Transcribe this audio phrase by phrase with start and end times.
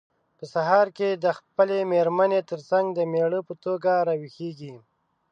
[0.37, 4.73] په سهار کې د خپلې مېرمن ترڅنګ د مېړه په توګه راویښیږي.